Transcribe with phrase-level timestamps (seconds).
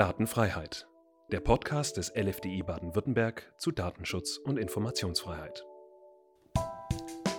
[0.00, 0.88] Datenfreiheit.
[1.30, 5.66] Der Podcast des LFDI Baden-Württemberg zu Datenschutz und Informationsfreiheit.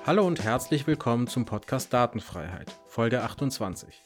[0.06, 4.04] Hallo und herzlich willkommen zum Podcast Datenfreiheit, Folge 28.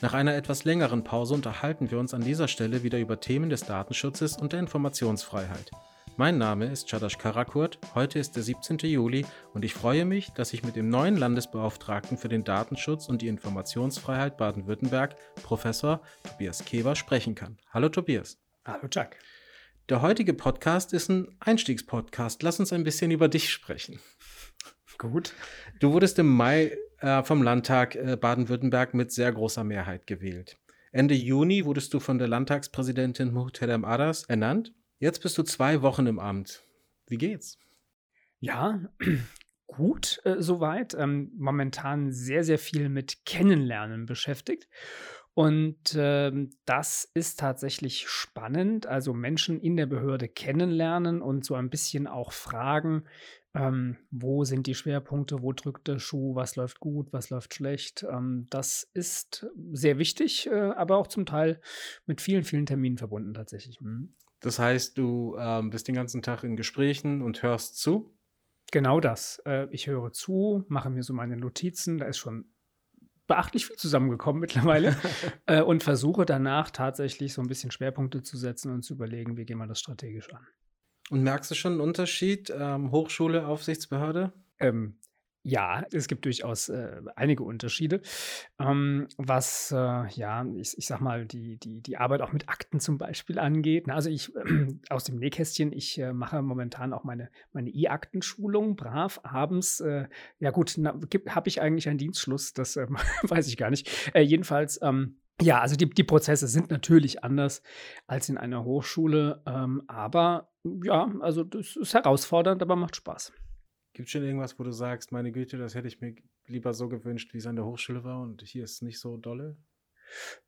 [0.00, 3.64] Nach einer etwas längeren Pause unterhalten wir uns an dieser Stelle wieder über Themen des
[3.64, 5.70] Datenschutzes und der Informationsfreiheit.
[6.16, 8.78] Mein Name ist Chadash Karakurt, heute ist der 17.
[8.78, 13.20] Juli und ich freue mich, dass ich mit dem neuen Landesbeauftragten für den Datenschutz und
[13.20, 17.58] die Informationsfreiheit Baden-Württemberg, Professor Tobias Keber, sprechen kann.
[17.72, 18.38] Hallo Tobias.
[18.64, 19.18] Hallo Jack.
[19.88, 22.44] Der heutige Podcast ist ein Einstiegspodcast.
[22.44, 23.98] Lass uns ein bisschen über dich sprechen.
[24.98, 25.34] Gut.
[25.80, 30.58] Du wurdest im Mai äh, vom Landtag äh, Baden-Württemberg mit sehr großer Mehrheit gewählt.
[30.92, 36.06] Ende Juni wurdest du von der Landtagspräsidentin Muhterem Adas ernannt Jetzt bist du zwei Wochen
[36.06, 36.64] im Amt.
[37.06, 37.58] Wie geht's?
[38.40, 38.80] Ja,
[39.66, 40.94] gut äh, soweit.
[40.94, 44.68] Ähm, momentan sehr, sehr viel mit Kennenlernen beschäftigt.
[45.34, 48.86] Und ähm, das ist tatsächlich spannend.
[48.86, 53.04] Also Menschen in der Behörde kennenlernen und so ein bisschen auch fragen,
[53.52, 58.06] ähm, wo sind die Schwerpunkte, wo drückt der Schuh, was läuft gut, was läuft schlecht.
[58.08, 61.60] Ähm, das ist sehr wichtig, äh, aber auch zum Teil
[62.06, 63.80] mit vielen, vielen Terminen verbunden tatsächlich.
[63.80, 64.14] Mhm.
[64.44, 68.14] Das heißt, du ähm, bist den ganzen Tag in Gesprächen und hörst zu?
[68.72, 69.40] Genau das.
[69.46, 71.96] Äh, ich höre zu, mache mir so meine Notizen.
[71.96, 72.44] Da ist schon
[73.26, 74.96] beachtlich viel zusammengekommen mittlerweile
[75.46, 79.46] äh, und versuche danach tatsächlich so ein bisschen Schwerpunkte zu setzen und zu überlegen, wie
[79.46, 80.46] gehen wir das strategisch an.
[81.08, 84.34] Und merkst du schon einen Unterschied, ähm, Hochschule, Aufsichtsbehörde?
[84.58, 84.98] Ähm,
[85.46, 88.00] ja, es gibt durchaus äh, einige Unterschiede.
[88.58, 92.80] Ähm, was, äh, ja, ich, ich sag mal, die, die, die Arbeit auch mit Akten
[92.80, 93.88] zum Beispiel angeht.
[93.90, 99.20] Also ich äh, aus dem Nähkästchen, ich äh, mache momentan auch meine meine E-Aktenschulung brav
[99.22, 99.80] abends.
[99.80, 102.54] Äh, ja gut, habe ich eigentlich einen Dienstschluss?
[102.54, 103.90] Das ähm, weiß ich gar nicht.
[104.14, 104.80] Äh, jedenfalls.
[104.82, 107.62] Ähm, ja, also die, die Prozesse sind natürlich anders
[108.06, 110.52] als in einer Hochschule, ähm, aber
[110.84, 113.32] ja, also das ist herausfordernd, aber macht Spaß.
[113.94, 116.14] Gibt es schon irgendwas, wo du sagst, meine Güte, das hätte ich mir
[116.46, 119.56] lieber so gewünscht, wie es an der Hochschule war und hier ist nicht so dolle?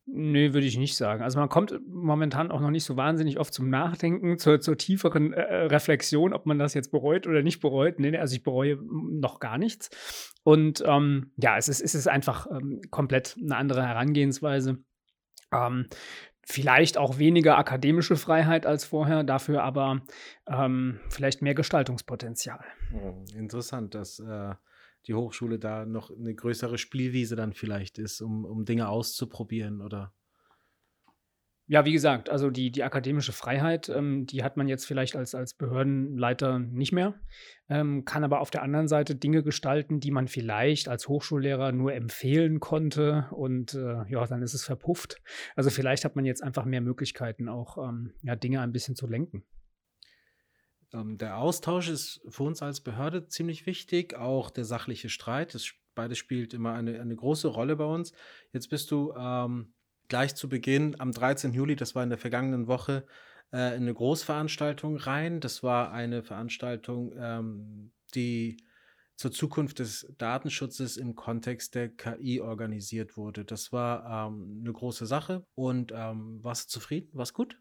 [0.05, 1.23] Nee, würde ich nicht sagen.
[1.23, 5.33] Also man kommt momentan auch noch nicht so wahnsinnig oft zum Nachdenken, zur, zur tieferen
[5.33, 7.99] äh, äh Reflexion, ob man das jetzt bereut oder nicht bereut.
[7.99, 10.35] Nee, nee also ich bereue noch gar nichts.
[10.43, 14.77] Und ähm, ja, es ist, es ist einfach ähm, komplett eine andere Herangehensweise.
[15.53, 15.87] Ähm,
[16.49, 20.01] Vielleicht auch weniger akademische Freiheit als vorher, dafür aber
[20.47, 22.63] ähm, vielleicht mehr Gestaltungspotenzial.
[22.89, 24.55] Hm, interessant, dass äh,
[25.07, 30.13] die Hochschule da noch eine größere Spielwiese dann vielleicht ist, um, um Dinge auszuprobieren oder
[31.69, 35.35] ja, wie gesagt, also die, die akademische Freiheit, ähm, die hat man jetzt vielleicht als,
[35.35, 37.19] als Behördenleiter nicht mehr,
[37.67, 41.93] ähm, kann aber auf der anderen Seite Dinge gestalten, die man vielleicht als Hochschullehrer nur
[41.93, 45.21] empfehlen konnte und äh, ja, dann ist es verpufft.
[45.57, 49.05] Also vielleicht hat man jetzt einfach mehr Möglichkeiten, auch ähm, ja, Dinge ein bisschen zu
[49.05, 49.43] lenken.
[50.93, 55.53] Ähm, der Austausch ist für uns als Behörde ziemlich wichtig, auch der sachliche Streit.
[55.53, 58.13] Das, beides spielt immer eine, eine große Rolle bei uns.
[58.53, 59.73] Jetzt bist du ähm,
[60.07, 61.53] gleich zu Beginn am 13.
[61.53, 63.05] Juli, das war in der vergangenen Woche,
[63.51, 65.39] äh, in eine Großveranstaltung rein.
[65.39, 68.57] Das war eine Veranstaltung, ähm, die
[69.15, 73.45] zur Zukunft des Datenschutzes im Kontext der KI organisiert wurde.
[73.45, 77.09] Das war ähm, eine große Sache und ähm, warst du zufrieden?
[77.13, 77.57] War's gut?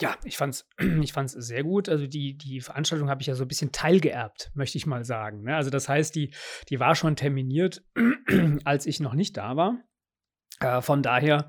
[0.00, 0.68] Ja, ich fand's,
[1.02, 1.88] ich fand's sehr gut.
[1.88, 5.42] Also die, die Veranstaltung habe ich ja so ein bisschen teilgeerbt, möchte ich mal sagen.
[5.42, 5.56] Ne?
[5.56, 6.32] Also das heißt, die,
[6.68, 7.82] die war schon terminiert,
[8.64, 9.82] als ich noch nicht da war.
[10.60, 11.48] Äh, von daher,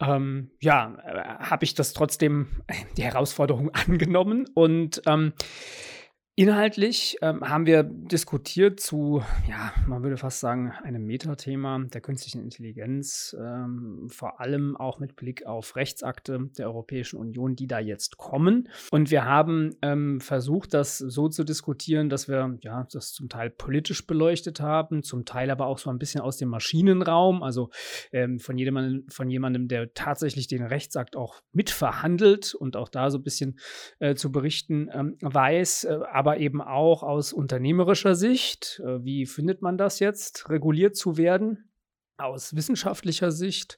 [0.00, 2.62] ähm, ja, äh, habe ich das trotzdem
[2.96, 5.32] die Herausforderung angenommen und ähm,
[6.34, 12.40] Inhaltlich ähm, haben wir diskutiert zu, ja, man würde fast sagen, einem Metathema der künstlichen
[12.40, 18.16] Intelligenz, ähm, vor allem auch mit Blick auf Rechtsakte der Europäischen Union, die da jetzt
[18.16, 18.70] kommen.
[18.90, 23.50] Und wir haben ähm, versucht, das so zu diskutieren, dass wir ja das zum Teil
[23.50, 27.68] politisch beleuchtet haben, zum Teil aber auch so ein bisschen aus dem Maschinenraum, also
[28.10, 33.18] ähm, von, jemandem, von jemandem, der tatsächlich den Rechtsakt auch mitverhandelt und auch da so
[33.18, 33.58] ein bisschen
[33.98, 35.84] äh, zu berichten ähm, weiß.
[35.84, 38.80] Äh, aber eben auch aus unternehmerischer Sicht.
[38.86, 41.68] Äh, wie findet man das jetzt, reguliert zu werden?
[42.16, 43.76] Aus wissenschaftlicher Sicht.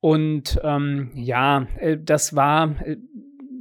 [0.00, 2.96] Und ähm, ja, äh, das war äh,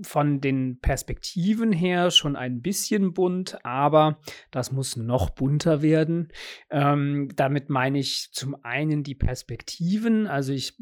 [0.04, 4.20] von den Perspektiven her schon ein bisschen bunt, aber
[4.52, 6.30] das muss noch bunter werden.
[6.70, 10.28] Ähm, damit meine ich zum einen die Perspektiven.
[10.28, 10.78] Also ich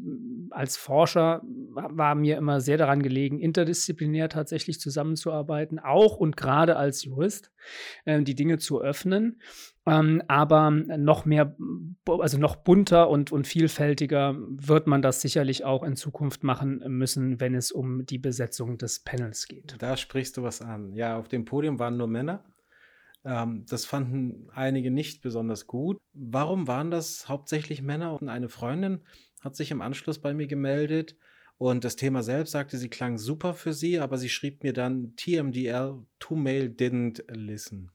[0.50, 1.42] als Forscher
[1.72, 7.52] war mir immer sehr daran gelegen, interdisziplinär tatsächlich zusammenzuarbeiten, auch und gerade als Jurist,
[8.04, 9.40] äh, die Dinge zu öffnen.
[9.88, 11.56] Ähm, aber noch mehr,
[12.06, 17.38] also noch bunter und, und vielfältiger wird man das sicherlich auch in Zukunft machen müssen,
[17.40, 19.76] wenn es um die Besetzung des Panels geht.
[19.78, 20.92] Da sprichst du was an.
[20.92, 22.44] Ja, auf dem Podium waren nur Männer.
[23.24, 25.98] Ähm, das fanden einige nicht besonders gut.
[26.12, 28.20] Warum waren das hauptsächlich Männer?
[28.20, 29.02] Und eine Freundin
[29.40, 31.16] hat sich im Anschluss bei mir gemeldet.
[31.58, 35.14] Und das Thema selbst sagte, sie klang super für sie, aber sie schrieb mir dann
[35.16, 37.92] TMDL, to mail didn't listen.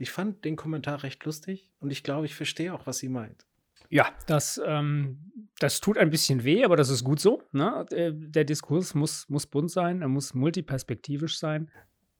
[0.00, 3.44] Ich fand den Kommentar recht lustig und ich glaube, ich verstehe auch, was sie meint.
[3.90, 5.18] Ja, das, ähm,
[5.58, 7.42] das tut ein bisschen weh, aber das ist gut so.
[7.52, 7.84] Ne?
[7.90, 11.70] Der, der Diskurs muss, muss bunt sein, er muss multiperspektivisch sein.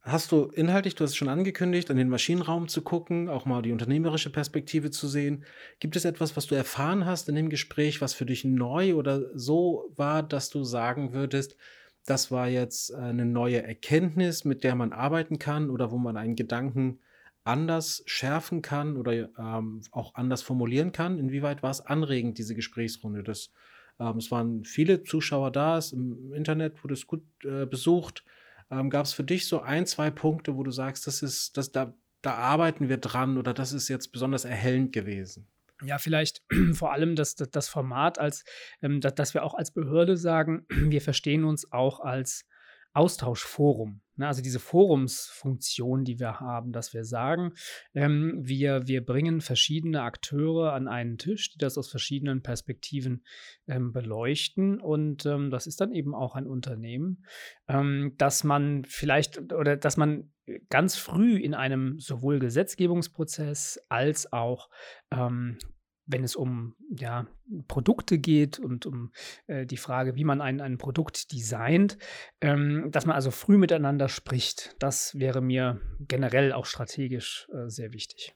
[0.03, 3.63] Hast du inhaltlich, du hast es schon angekündigt, an den Maschinenraum zu gucken, auch mal
[3.63, 5.45] die unternehmerische Perspektive zu sehen.
[5.79, 9.31] Gibt es etwas, was du erfahren hast in dem Gespräch, was für dich neu oder
[9.39, 11.57] so war, dass du sagen würdest,
[12.05, 16.37] das war jetzt eine neue Erkenntnis, mit der man arbeiten kann oder wo man einen
[16.37, 16.99] Gedanken
[17.45, 21.19] anders schärfen kann oder ähm, auch anders formulieren kann?
[21.19, 23.23] Inwieweit war es anregend, diese Gesprächsrunde?
[23.23, 23.51] Das,
[23.99, 28.25] ähm, es waren viele Zuschauer da, es im Internet wurde es gut äh, besucht.
[28.71, 31.73] Ähm, Gab es für dich so ein, zwei Punkte, wo du sagst, das ist, das,
[31.73, 35.49] da, da arbeiten wir dran oder das ist jetzt besonders erhellend gewesen?
[35.83, 36.43] Ja, vielleicht
[36.75, 38.45] vor allem das, das, das Format, als
[38.83, 42.47] ähm, dass, dass wir auch als Behörde sagen, wir verstehen uns auch als
[42.93, 44.01] Austauschforum.
[44.21, 44.27] Ne?
[44.29, 47.53] Also diese Forumsfunktion, die wir haben, dass wir sagen,
[47.95, 53.25] ähm, wir, wir bringen verschiedene Akteure an einen Tisch, die das aus verschiedenen Perspektiven
[53.67, 54.81] ähm, beleuchten.
[54.81, 57.25] Und ähm, das ist dann eben auch ein Unternehmen,
[57.69, 60.31] ähm, dass man vielleicht oder dass man
[60.69, 64.69] ganz früh in einem sowohl Gesetzgebungsprozess als auch
[65.11, 65.59] ähm,
[66.07, 67.27] wenn es um ja,
[67.69, 69.13] Produkte geht und um
[69.47, 71.99] äh, die Frage, wie man ein, ein Produkt designt,
[72.41, 74.77] ähm, dass man also früh miteinander spricht.
[74.79, 78.35] Das wäre mir generell auch strategisch äh, sehr wichtig.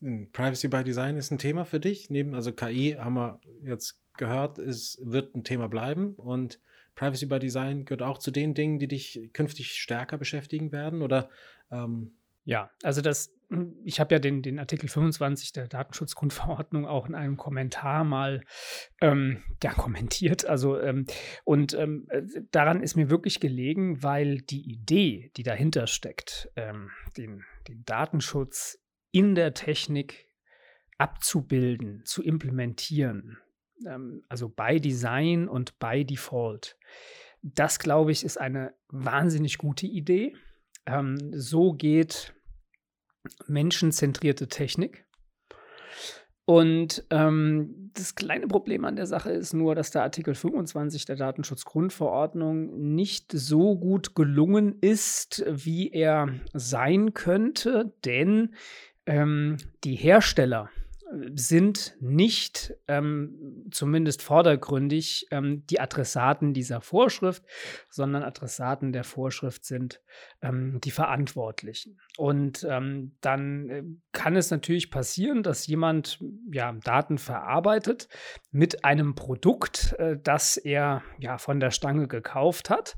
[0.00, 2.10] Hm, Privacy by Design ist ein Thema für dich.
[2.10, 6.60] Neben, also KI haben wir jetzt gehört, es wird ein Thema bleiben und
[6.94, 11.28] Privacy by Design gehört auch zu den Dingen, die dich künftig stärker beschäftigen werden oder
[11.70, 12.16] ähm
[12.46, 17.14] ja, also das hm, ich habe ja den, den Artikel 25 der Datenschutzgrundverordnung auch in
[17.14, 18.42] einem Kommentar mal
[19.00, 20.46] ähm, ja, kommentiert.
[20.46, 21.06] Also, ähm,
[21.44, 26.90] und ähm, äh, daran ist mir wirklich gelegen, weil die Idee, die dahinter steckt, ähm,
[27.16, 28.78] den, den Datenschutz
[29.12, 30.28] in der Technik
[30.98, 33.38] abzubilden, zu implementieren,
[33.86, 36.76] ähm, also bei Design und bei Default,
[37.42, 40.34] das glaube ich, ist eine wahnsinnig gute Idee.
[40.86, 42.35] Ähm, so geht
[43.46, 45.04] menschenzentrierte Technik.
[46.44, 51.16] Und ähm, das kleine Problem an der Sache ist nur, dass der Artikel 25 der
[51.16, 58.54] Datenschutzgrundverordnung nicht so gut gelungen ist, wie er sein könnte, denn
[59.06, 60.70] ähm, die Hersteller
[61.34, 67.44] sind nicht ähm, zumindest vordergründig ähm, die Adressaten dieser Vorschrift,
[67.90, 70.00] sondern Adressaten der Vorschrift sind
[70.42, 72.00] ähm, die Verantwortlichen.
[72.16, 73.82] Und ähm, dann äh,
[74.12, 76.18] kann es natürlich passieren, dass jemand
[76.50, 78.08] ja, Daten verarbeitet
[78.50, 82.96] mit einem Produkt, äh, das er ja von der Stange gekauft hat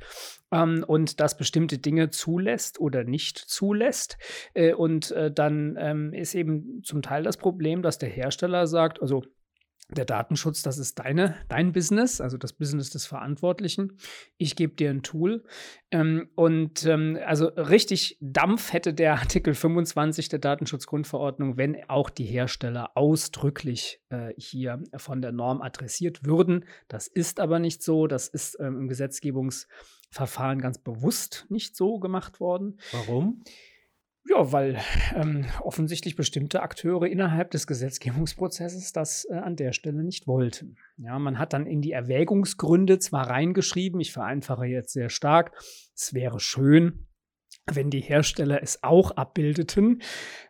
[0.53, 4.19] ähm, und das bestimmte Dinge zulässt oder nicht zulässt.
[4.55, 9.03] Äh, und äh, dann ähm, ist eben zum Teil das Problem, dass der Hersteller sagt,
[9.03, 9.25] also
[9.91, 13.97] der Datenschutz, das ist deine, dein Business, also das Business des Verantwortlichen.
[14.37, 15.45] Ich gebe dir ein Tool.
[15.91, 22.27] Ähm, und ähm, also richtig Dampf hätte der Artikel 25 der Datenschutzgrundverordnung, wenn auch die
[22.27, 26.67] Hersteller ausdrücklich äh, hier von der Norm adressiert würden.
[26.89, 28.07] Das ist aber nicht so.
[28.07, 29.67] Das ist ähm, im Gesetzgebungs-
[30.11, 32.79] Verfahren ganz bewusst nicht so gemacht worden.
[32.93, 33.43] Warum?
[34.29, 34.79] Ja, weil
[35.15, 40.77] ähm, offensichtlich bestimmte Akteure innerhalb des Gesetzgebungsprozesses das äh, an der Stelle nicht wollten.
[40.99, 45.53] Ja, man hat dann in die Erwägungsgründe zwar reingeschrieben, ich vereinfache jetzt sehr stark,
[45.95, 47.07] es wäre schön,
[47.67, 50.03] wenn die Hersteller es auch abbildeten.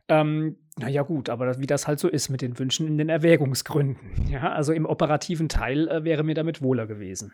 [0.08, 4.28] Ähm, naja gut, aber wie das halt so ist mit den Wünschen in den Erwägungsgründen.
[4.28, 7.32] Ja, also im operativen Teil äh, wäre mir damit wohler gewesen.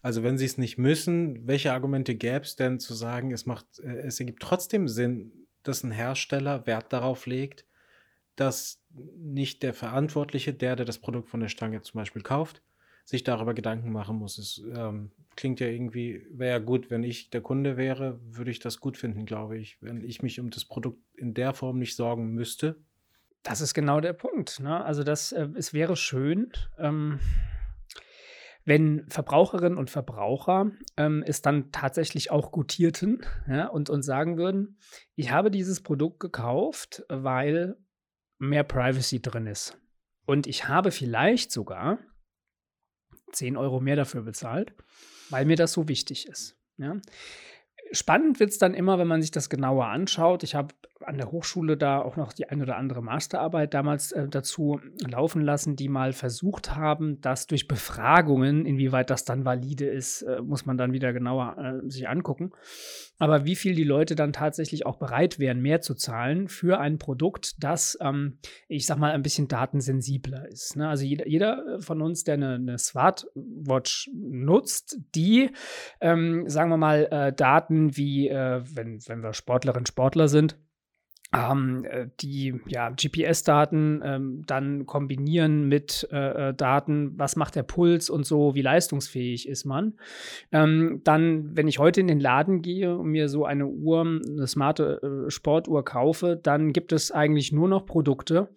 [0.00, 3.66] Also wenn sie es nicht müssen, welche Argumente gäbe es denn zu sagen, es macht,
[3.80, 7.66] äh, es ergibt trotzdem Sinn, dass ein Hersteller Wert darauf legt,
[8.36, 12.62] dass nicht der Verantwortliche, der, der das Produkt von der Stange zum Beispiel kauft,
[13.04, 14.38] sich darüber Gedanken machen muss.
[14.38, 18.58] Es ähm, klingt ja irgendwie, wäre ja gut, wenn ich der Kunde wäre, würde ich
[18.58, 21.96] das gut finden, glaube ich, wenn ich mich um das Produkt in der Form nicht
[21.96, 22.76] sorgen müsste.
[23.42, 24.60] Das ist genau der Punkt.
[24.60, 24.84] Ne?
[24.84, 27.18] Also das, äh, es wäre schön, ähm,
[28.64, 34.78] wenn Verbraucherinnen und Verbraucher ähm, es dann tatsächlich auch gutierten ja, und uns sagen würden,
[35.14, 37.76] ich habe dieses Produkt gekauft, weil
[38.38, 39.78] mehr Privacy drin ist.
[40.26, 41.98] Und ich habe vielleicht sogar
[43.32, 44.74] 10 Euro mehr dafür bezahlt,
[45.30, 46.56] weil mir das so wichtig ist.
[46.76, 46.96] Ja.
[47.90, 50.42] Spannend wird es dann immer, wenn man sich das genauer anschaut.
[50.42, 54.28] Ich habe an der Hochschule da auch noch die ein oder andere Masterarbeit damals äh,
[54.28, 60.22] dazu laufen lassen, die mal versucht haben, das durch Befragungen, inwieweit das dann valide ist,
[60.22, 62.52] äh, muss man dann wieder genauer äh, sich angucken.
[63.18, 66.98] Aber wie viel die Leute dann tatsächlich auch bereit wären, mehr zu zahlen für ein
[66.98, 70.76] Produkt, das, ähm, ich sag mal, ein bisschen datensensibler ist.
[70.76, 70.88] Ne?
[70.88, 75.50] Also jeder, jeder, von uns, der eine, eine Smartwatch nutzt, die,
[76.00, 80.56] ähm, sagen wir mal, äh, Daten wie, äh, wenn, wenn wir Sportlerinnen, Sportler sind,
[81.34, 87.62] ähm, äh, die ja, GPS-Daten ähm, dann kombinieren mit äh, äh, Daten, was macht der
[87.62, 89.94] Puls und so, wie leistungsfähig ist man.
[90.50, 94.46] Ähm, dann, wenn ich heute in den Laden gehe und mir so eine Uhr, eine
[94.46, 98.50] smarte äh, Sportuhr kaufe, dann gibt es eigentlich nur noch Produkte,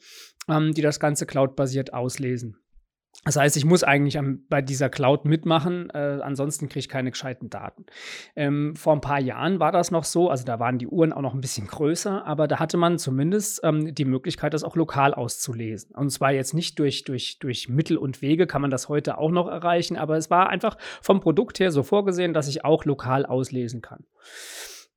[0.49, 2.57] ähm, die das Ganze cloudbasiert auslesen.
[3.23, 7.09] Das heißt, ich muss eigentlich am, bei dieser Cloud mitmachen, äh, ansonsten kriege ich keine
[7.09, 7.85] gescheiten Daten.
[8.35, 11.21] Ähm, vor ein paar Jahren war das noch so, also da waren die Uhren auch
[11.21, 15.13] noch ein bisschen größer, aber da hatte man zumindest ähm, die Möglichkeit, das auch lokal
[15.13, 15.95] auszulesen.
[15.95, 19.31] Und zwar jetzt nicht durch, durch, durch Mittel und Wege, kann man das heute auch
[19.31, 23.25] noch erreichen, aber es war einfach vom Produkt her so vorgesehen, dass ich auch lokal
[23.25, 24.05] auslesen kann.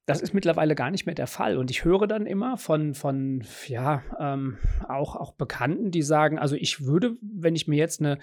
[0.09, 1.59] Das ist mittlerweile gar nicht mehr der Fall.
[1.59, 4.57] Und ich höre dann immer von, von ja, ähm,
[4.89, 8.19] auch, auch Bekannten, die sagen, also ich würde, wenn ich mir jetzt eine,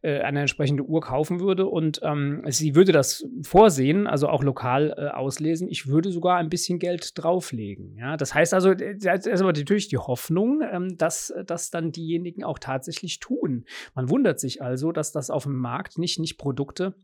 [0.00, 4.94] äh, eine entsprechende Uhr kaufen würde und ähm, sie würde das vorsehen, also auch lokal
[4.96, 7.98] äh, auslesen, ich würde sogar ein bisschen Geld drauflegen.
[7.98, 8.16] Ja?
[8.16, 12.44] Das heißt also, äh, das ist aber natürlich die Hoffnung, ähm, dass das dann diejenigen
[12.44, 13.66] auch tatsächlich tun.
[13.94, 16.94] Man wundert sich also, dass das auf dem Markt nicht, nicht Produkte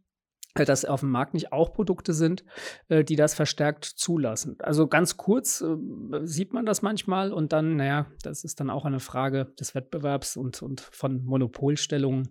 [0.54, 2.44] dass auf dem Markt nicht auch Produkte sind,
[2.88, 4.56] äh, die das verstärkt zulassen.
[4.60, 5.76] Also ganz kurz äh,
[6.24, 10.36] sieht man das manchmal und dann, naja, das ist dann auch eine Frage des Wettbewerbs
[10.36, 12.28] und, und von Monopolstellungen,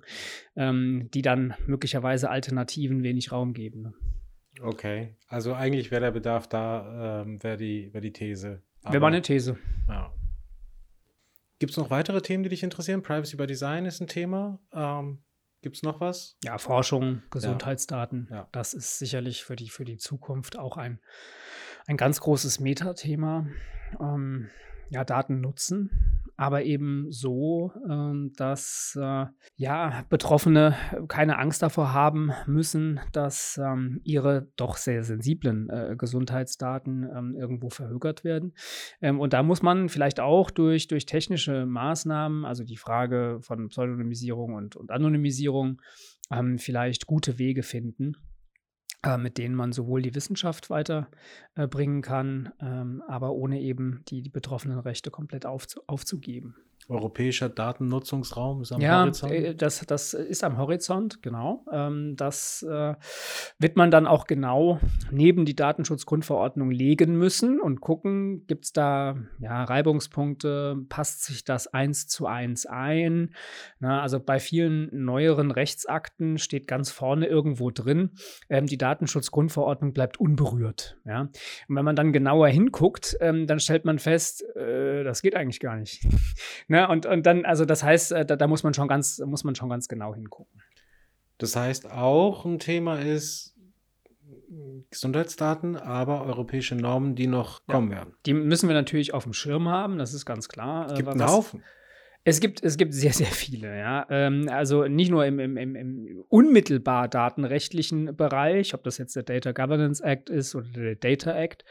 [0.56, 3.82] ähm, die dann möglicherweise Alternativen wenig Raum geben.
[3.82, 3.94] Ne?
[4.62, 8.62] Okay, also eigentlich wäre der Bedarf da, ähm, wäre die, wär die These.
[8.84, 9.58] Wäre mal eine These.
[9.88, 10.14] Ja.
[11.60, 13.04] Gibt es noch weitere Themen, die dich interessieren?
[13.04, 14.60] Privacy by Design ist ein Thema.
[14.74, 15.20] Ähm,
[15.62, 16.38] Gibt es noch was?
[16.44, 18.28] Ja, Forschung, Gesundheitsdaten.
[18.30, 18.38] Ja.
[18.38, 18.48] Ja.
[18.52, 21.00] Das ist sicherlich für die, für die Zukunft auch ein,
[21.86, 23.48] ein ganz großes Metathema.
[24.00, 24.50] Ähm,
[24.90, 30.76] ja, Daten nutzen aber eben so, ähm, dass äh, ja, Betroffene
[31.08, 37.70] keine Angst davor haben müssen, dass ähm, ihre doch sehr sensiblen äh, Gesundheitsdaten ähm, irgendwo
[37.70, 38.56] verhökert werden.
[39.02, 44.56] Und da muss man vielleicht auch durch, durch technische Maßnahmen, also die Frage von Pseudonymisierung
[44.56, 45.82] und, und Anonymisierung,
[46.58, 48.16] vielleicht gute Wege finden
[49.18, 54.30] mit denen man sowohl die Wissenschaft weiterbringen äh, kann, ähm, aber ohne eben die, die
[54.30, 56.56] betroffenen Rechte komplett aufzu aufzugeben.
[56.90, 59.34] Europäischer Datennutzungsraum ist am ja, Horizont?
[59.34, 61.66] Ja, äh, das, das ist am Horizont, genau.
[61.72, 62.96] Ähm, das äh,
[63.60, 64.80] wird man dann auch genau
[65.12, 71.68] neben die Datenschutzgrundverordnung legen müssen und gucken, gibt es da ja, Reibungspunkte, passt sich das
[71.68, 73.34] eins zu eins ein?
[73.80, 78.12] Na, also bei vielen neueren Rechtsakten steht ganz vorne irgendwo drin,
[78.50, 80.98] ähm, die Datenschutzgrundverordnung bleibt unberührt.
[81.06, 81.22] Ja?
[81.22, 85.60] Und wenn man dann genauer hinguckt, ähm, dann stellt man fest, äh, das geht eigentlich
[85.60, 86.08] gar nicht.
[86.72, 86.88] Ne?
[86.88, 89.56] Und, und dann, also das heißt, äh, da, da, muss man schon ganz, muss man
[89.56, 90.62] schon ganz genau hingucken.
[91.38, 93.58] Das heißt, auch ein Thema ist
[94.90, 97.74] Gesundheitsdaten, aber europäische Normen, die noch ja.
[97.74, 98.14] kommen werden.
[98.26, 100.88] Die müssen wir natürlich auf dem Schirm haben, das ist ganz klar.
[100.88, 101.62] Es gibt einen Haufen.
[102.24, 104.06] Es gibt, es gibt sehr, sehr viele, ja.
[104.12, 109.54] Ähm, also nicht nur im, im, im, unmittelbar datenrechtlichen Bereich, ob das jetzt der Data
[109.54, 111.66] Governance Act ist oder der Data Act,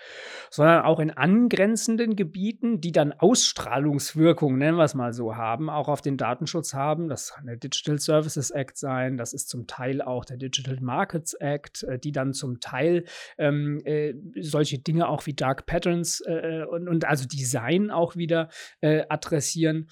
[0.51, 5.87] sondern auch in angrenzenden Gebieten, die dann Ausstrahlungswirkung, nennen wir es mal so, haben, auch
[5.87, 7.09] auf den Datenschutz haben.
[7.09, 11.35] Das kann der Digital Services Act sein, das ist zum Teil auch der Digital Markets
[11.35, 13.05] Act, äh, die dann zum Teil
[13.39, 18.49] ähm, äh, solche Dinge auch wie Dark Patterns äh, und, und also Design auch wieder
[18.81, 19.87] äh, adressieren.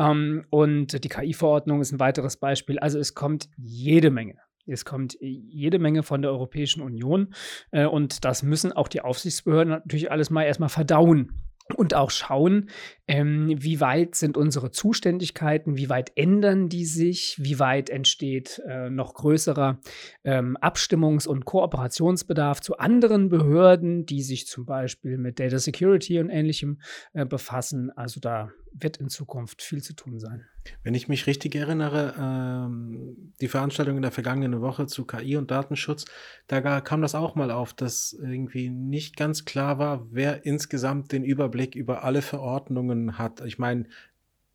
[0.00, 2.78] Ähm, und die KI-Verordnung ist ein weiteres Beispiel.
[2.78, 4.36] Also es kommt jede Menge.
[4.66, 7.34] Es kommt jede Menge von der Europäischen Union
[7.70, 11.32] äh, und das müssen auch die Aufsichtsbehörden natürlich alles mal erstmal verdauen
[11.76, 12.68] und auch schauen,
[13.06, 18.90] ähm, wie weit sind unsere Zuständigkeiten, wie weit ändern die sich, wie weit entsteht äh,
[18.90, 19.80] noch größerer
[20.24, 26.30] ähm, Abstimmungs- und Kooperationsbedarf zu anderen Behörden, die sich zum Beispiel mit Data Security und
[26.30, 26.80] ähnlichem
[27.12, 27.90] äh, befassen.
[27.90, 30.46] Also da wird in Zukunft viel zu tun sein.
[30.82, 35.50] Wenn ich mich richtig erinnere, ähm, die Veranstaltung in der vergangenen Woche zu KI und
[35.50, 36.04] Datenschutz,
[36.46, 41.24] da kam das auch mal auf, dass irgendwie nicht ganz klar war, wer insgesamt den
[41.24, 43.40] Überblick über alle Verordnungen hat.
[43.44, 43.86] Ich meine,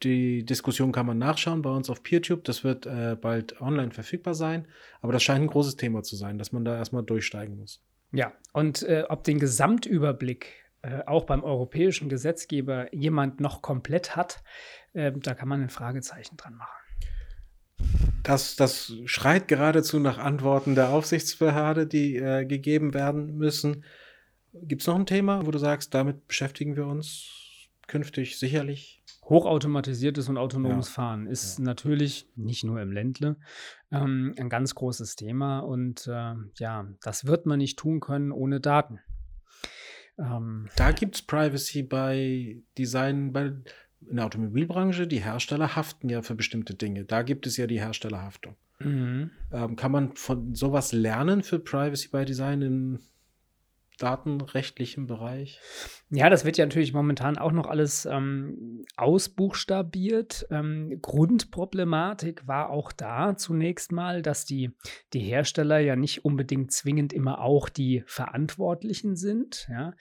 [0.04, 2.44] die Diskussion kann man nachschauen bei uns auf PeerTube.
[2.44, 4.68] Das wird äh, bald online verfügbar sein.
[5.02, 7.82] Aber das scheint ein großes Thema zu sein, dass man da erstmal durchsteigen muss.
[8.12, 14.44] Ja, und äh, ob den Gesamtüberblick äh, auch beim europäischen Gesetzgeber jemand noch komplett hat,
[14.94, 16.78] äh, da kann man ein Fragezeichen dran machen.
[18.22, 23.84] Das, das schreit geradezu nach Antworten der Aufsichtsbehörde, die äh, gegeben werden müssen.
[24.54, 29.04] Gibt es noch ein Thema, wo du sagst, damit beschäftigen wir uns künftig sicherlich?
[29.24, 30.94] Hochautomatisiertes und autonomes ja.
[30.94, 31.66] Fahren ist ja.
[31.66, 33.38] natürlich nicht nur im Ländle
[33.92, 38.60] ähm, ein ganz großes Thema und äh, ja, das wird man nicht tun können ohne
[38.60, 39.00] Daten.
[40.18, 43.54] Ähm, da gibt es Privacy bei Design, bei
[44.08, 47.06] in der Automobilbranche, die Hersteller haften ja für bestimmte Dinge.
[47.06, 48.56] Da gibt es ja die Herstellerhaftung.
[48.80, 49.32] Mhm.
[49.52, 53.00] Ähm, kann man von sowas lernen für Privacy by Design in
[53.98, 55.60] datenrechtlichen Bereich?
[56.10, 60.48] Ja, das wird ja natürlich momentan auch noch alles ähm, ausbuchstabiert.
[60.52, 64.72] Ähm, Grundproblematik war auch da zunächst mal, dass die,
[65.14, 69.68] die Hersteller ja nicht unbedingt zwingend immer auch die Verantwortlichen sind.
[69.70, 69.94] Ja?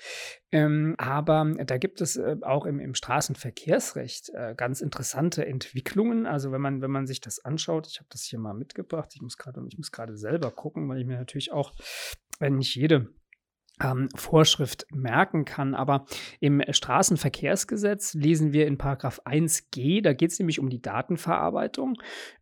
[0.53, 6.27] Ähm, aber da gibt es äh, auch im, im Straßenverkehrsrecht äh, ganz interessante Entwicklungen.
[6.27, 9.23] Also wenn man, wenn man sich das anschaut, ich habe das hier mal mitgebracht, ich
[9.23, 11.73] muss gerade, ich muss gerade selber gucken, weil ich mir natürlich auch,
[12.39, 13.09] wenn nicht jede
[13.83, 15.75] ähm, Vorschrift merken kann.
[15.75, 16.07] Aber
[16.41, 21.97] im Straßenverkehrsgesetz lesen wir in Paragraph 1g, da geht es nämlich um die Datenverarbeitung.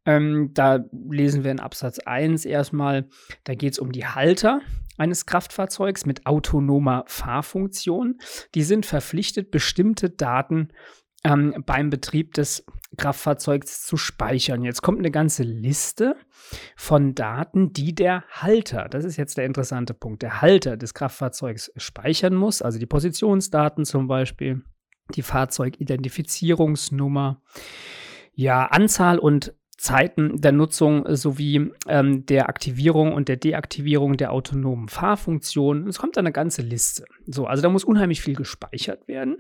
[0.05, 3.09] Ähm, da lesen wir in Absatz 1 erstmal,
[3.45, 4.61] da geht es um die Halter
[4.99, 8.19] eines Kraftfahrzeugs mit autonomer Fahrfunktion.
[8.55, 10.69] Die sind verpflichtet, bestimmte Daten
[11.25, 12.65] ähm, beim Betrieb des
[12.97, 14.63] Kraftfahrzeugs zu speichern.
[14.63, 16.17] Jetzt kommt eine ganze Liste
[16.77, 21.73] von Daten, die der Halter, das ist jetzt der interessante Punkt, der Halter des Kraftfahrzeugs
[21.77, 24.63] speichern muss, also die Positionsdaten zum Beispiel,
[25.15, 27.41] die Fahrzeugidentifizierungsnummer,
[28.35, 34.89] ja, Anzahl und Zeiten der Nutzung sowie ähm, der Aktivierung und der Deaktivierung der autonomen
[34.89, 35.89] Fahrfunktion.
[35.89, 37.05] Es kommt eine ganze Liste.
[37.27, 39.39] So, also da muss unheimlich viel gespeichert werden.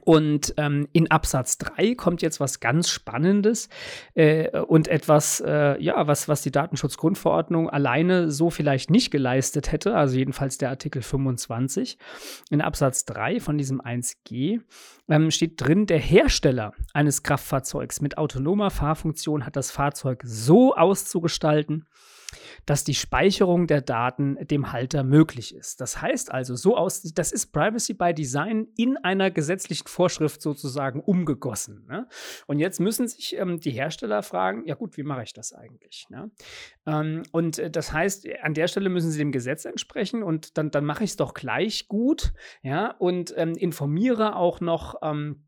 [0.00, 3.68] Und ähm, in Absatz 3 kommt jetzt was ganz Spannendes
[4.14, 9.94] äh, und etwas, äh, ja, was, was die Datenschutzgrundverordnung alleine so vielleicht nicht geleistet hätte,
[9.94, 11.98] also jedenfalls der Artikel 25.
[12.50, 14.60] In Absatz 3 von diesem 1g
[15.08, 21.86] ähm, steht drin, der Hersteller eines Kraftfahrzeugs mit autonomer Fahrfunktion hat das Fahrzeug so auszugestalten,
[22.66, 25.80] dass die Speicherung der Daten dem Halter möglich ist.
[25.80, 31.00] Das heißt also, so aus, das ist Privacy by Design in einer gesetzlichen Vorschrift sozusagen
[31.00, 31.86] umgegossen.
[31.88, 32.08] Ne?
[32.46, 36.06] Und jetzt müssen sich ähm, die Hersteller fragen, ja gut, wie mache ich das eigentlich?
[36.10, 36.30] Ne?
[36.86, 40.70] Ähm, und äh, das heißt, an der Stelle müssen sie dem Gesetz entsprechen und dann,
[40.70, 45.44] dann mache ich es doch gleich gut, ja, und ähm, informiere auch noch ähm,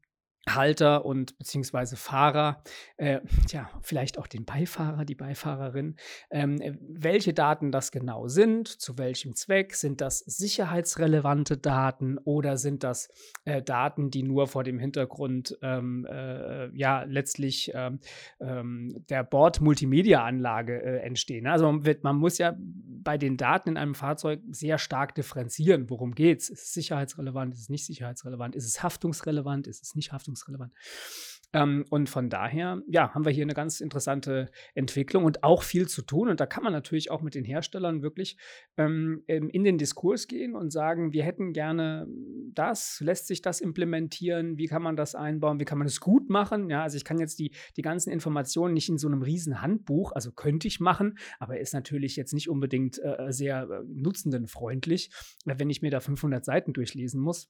[0.49, 2.63] Halter und beziehungsweise Fahrer,
[2.97, 5.97] äh, ja, vielleicht auch den Beifahrer, die Beifahrerin,
[6.31, 12.57] ähm, äh, welche Daten das genau sind, zu welchem Zweck, sind das sicherheitsrelevante Daten oder
[12.59, 13.09] sind das
[13.45, 18.01] äh, Daten, die nur vor dem Hintergrund, ähm, äh, ja, letztlich ähm,
[18.41, 21.47] ähm der Bord-Multimedia-Anlage äh, entstehen.
[21.47, 25.89] Also man, wird, man muss ja bei den Daten in einem Fahrzeug sehr stark differenzieren,
[25.91, 29.95] worum geht es, ist es sicherheitsrelevant, ist es nicht sicherheitsrelevant, ist es haftungsrelevant, ist es
[29.95, 30.73] nicht haftungsrelevant, leistungsrelevant.
[31.53, 35.87] Ähm, und von daher, ja, haben wir hier eine ganz interessante Entwicklung und auch viel
[35.87, 36.29] zu tun.
[36.29, 38.37] Und da kann man natürlich auch mit den Herstellern wirklich
[38.77, 42.09] ähm, in den Diskurs gehen und sagen, wir hätten gerne
[42.53, 46.29] das, lässt sich das implementieren, wie kann man das einbauen, wie kann man es gut
[46.29, 46.70] machen.
[46.70, 50.11] Ja, also ich kann jetzt die, die ganzen Informationen nicht in so einem riesen Handbuch,
[50.11, 55.11] also könnte ich machen, aber ist natürlich jetzt nicht unbedingt äh, sehr äh, nutzendenfreundlich,
[55.44, 57.49] wenn ich mir da 500 Seiten durchlesen muss.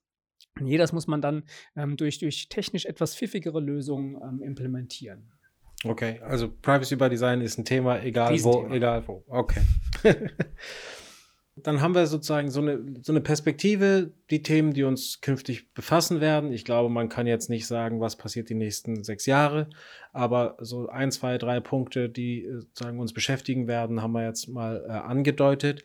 [0.60, 1.44] Nee, das muss man dann
[1.76, 5.32] ähm, durch, durch technisch etwas pfiffigere Lösungen ähm, implementieren.
[5.84, 9.22] Okay, also Privacy by Design ist ein Thema, egal wo, egal wo.
[9.28, 9.60] Okay.
[11.56, 16.20] dann haben wir sozusagen so eine, so eine Perspektive, die Themen, die uns künftig befassen
[16.20, 16.52] werden.
[16.52, 19.68] Ich glaube, man kann jetzt nicht sagen, was passiert die nächsten sechs Jahre,
[20.12, 24.48] aber so ein, zwei, drei Punkte, die äh, sozusagen uns beschäftigen werden, haben wir jetzt
[24.48, 25.84] mal äh, angedeutet.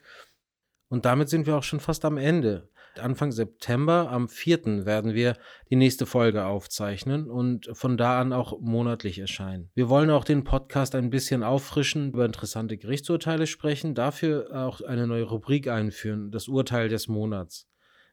[0.88, 2.70] Und damit sind wir auch schon fast am Ende.
[3.00, 4.86] Anfang September, am 4.
[4.86, 5.38] werden wir
[5.70, 9.70] die nächste Folge aufzeichnen und von da an auch monatlich erscheinen.
[9.74, 15.08] Wir wollen auch den Podcast ein bisschen auffrischen, über interessante Gerichtsurteile sprechen, dafür auch eine
[15.08, 17.70] neue Rubrik einführen, das Urteil des Monats.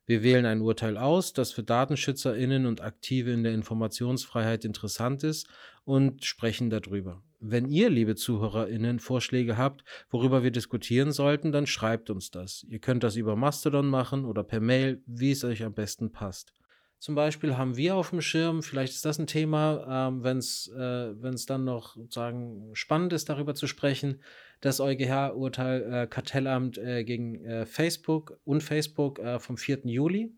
[0.07, 5.49] Wir wählen ein Urteil aus, das für DatenschützerInnen und Aktive in der Informationsfreiheit interessant ist
[5.85, 7.23] und sprechen darüber.
[7.49, 12.65] Wenn ihr, liebe ZuhörerInnen, Vorschläge habt, worüber wir diskutieren sollten, dann schreibt uns das.
[12.69, 16.53] Ihr könnt das über Mastodon machen oder per Mail, wie es euch am besten passt.
[16.99, 20.67] Zum Beispiel haben wir auf dem Schirm, vielleicht ist das ein Thema, ähm, wenn es
[20.77, 21.15] äh,
[21.47, 24.21] dann noch sozusagen spannend ist, darüber zu sprechen,
[24.61, 29.81] das EuGH-Urteil äh, Kartellamt äh, gegen äh, Facebook und Facebook äh, vom 4.
[29.85, 30.33] Juli.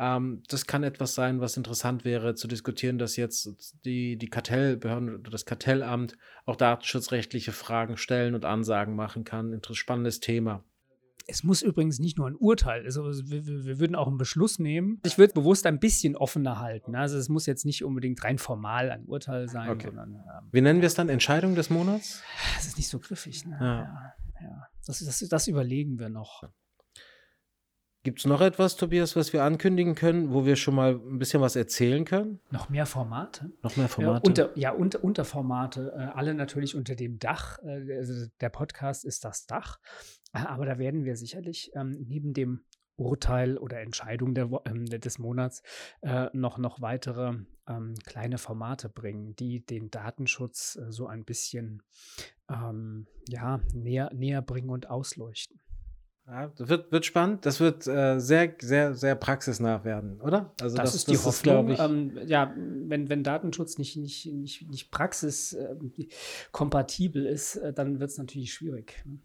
[0.00, 5.14] Ähm, das kann etwas sein, was interessant wäre zu diskutieren, dass jetzt die, die Kartellbehörden
[5.16, 9.52] oder das Kartellamt auch datenschutzrechtliche Fragen stellen und Ansagen machen kann.
[9.52, 10.64] Ein spannendes Thema.
[11.26, 15.00] Es muss übrigens nicht nur ein Urteil, also wir, wir würden auch einen Beschluss nehmen.
[15.04, 16.96] Ich würde bewusst ein bisschen offener halten.
[16.96, 19.88] Also es muss jetzt nicht unbedingt rein formal ein Urteil sein, okay.
[19.88, 20.14] sondern.
[20.14, 21.10] Ähm, Wie nennen wir es dann?
[21.10, 22.22] Entscheidung des Monats?
[22.56, 23.44] Das ist nicht so griffig.
[23.44, 23.58] Ne?
[23.60, 23.76] Ja.
[23.76, 24.66] ja, ja.
[24.86, 26.42] Das, das, das überlegen wir noch.
[28.02, 31.42] Gibt es noch etwas, Tobias, was wir ankündigen können, wo wir schon mal ein bisschen
[31.42, 32.40] was erzählen können?
[32.50, 33.52] Noch mehr Formate?
[33.62, 34.22] Noch mehr Formate?
[34.22, 37.58] Ja, unter, ja, unter, Unterformate, äh, alle natürlich unter dem Dach.
[37.62, 39.78] Äh, also der Podcast ist das Dach.
[40.32, 42.62] Äh, aber da werden wir sicherlich ähm, neben dem
[42.96, 45.62] Urteil oder Entscheidung der, ähm, des Monats
[46.00, 47.34] äh, noch, noch weitere
[47.68, 51.82] ähm, kleine Formate bringen, die den Datenschutz äh, so ein bisschen
[52.48, 55.60] ähm, ja, näher, näher bringen und ausleuchten.
[56.30, 57.44] Ja, das wird, wird spannend.
[57.44, 60.54] Das wird äh, sehr, sehr, sehr praxisnah werden, oder?
[60.60, 61.70] Also das, das ist die das Hoffnung.
[61.70, 67.98] Ist, ähm, ja, wenn, wenn Datenschutz nicht, nicht, nicht, nicht praxiskompatibel ähm, ist, äh, dann
[67.98, 69.02] wird es natürlich schwierig.
[69.04, 69.18] Ne?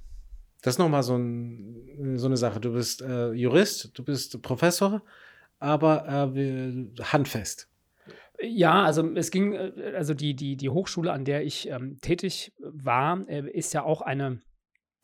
[0.63, 2.59] Das ist nochmal so, ein, so eine Sache.
[2.59, 5.03] Du bist äh, Jurist, du bist Professor,
[5.59, 7.69] aber äh, handfest.
[8.41, 12.51] Ja, also es ging, äh, also die, die, die Hochschule, an der ich ähm, tätig
[12.57, 14.41] war, äh, ist ja auch eine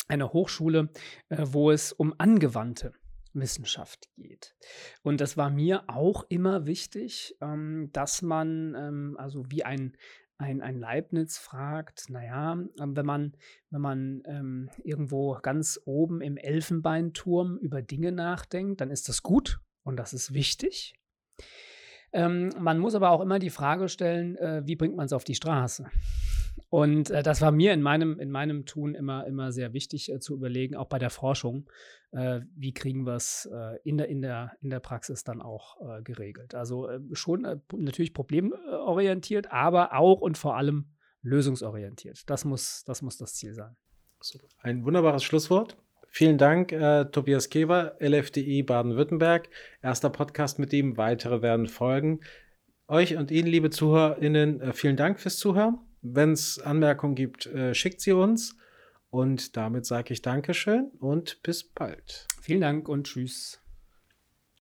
[0.07, 0.89] eine Hochschule,
[1.29, 2.93] äh, wo es um angewandte
[3.33, 4.55] Wissenschaft geht.
[5.03, 9.95] Und das war mir auch immer wichtig, ähm, dass man, ähm, also wie ein,
[10.37, 13.37] ein, ein Leibniz fragt, naja, ähm, wenn man,
[13.69, 19.59] wenn man ähm, irgendwo ganz oben im Elfenbeinturm über Dinge nachdenkt, dann ist das gut
[19.83, 20.95] und das ist wichtig.
[22.13, 25.23] Ähm, man muss aber auch immer die Frage stellen, äh, wie bringt man es auf
[25.23, 25.89] die Straße?
[26.69, 30.19] Und äh, das war mir in meinem, in meinem Tun immer, immer sehr wichtig äh,
[30.19, 31.69] zu überlegen, auch bei der Forschung,
[32.11, 35.75] äh, wie kriegen wir es äh, in, der, in, der, in der Praxis dann auch
[35.81, 36.55] äh, geregelt.
[36.55, 40.85] Also äh, schon natürlich problemorientiert, aber auch und vor allem
[41.23, 42.29] lösungsorientiert.
[42.29, 43.75] Das muss das, muss das Ziel sein.
[44.61, 45.75] Ein wunderbares Schlusswort.
[46.07, 49.49] Vielen Dank, äh, Tobias Keber, LFDI Baden-Württemberg.
[49.81, 52.21] Erster Podcast mit ihm, weitere werden folgen.
[52.87, 55.79] Euch und Ihnen, liebe ZuhörerInnen, vielen Dank fürs Zuhören.
[56.01, 58.55] Wenn es Anmerkungen gibt, äh, schickt sie uns.
[59.09, 62.27] Und damit sage ich Dankeschön und bis bald.
[62.41, 63.61] Vielen Dank und tschüss.